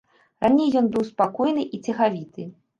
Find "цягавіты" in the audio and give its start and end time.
1.85-2.51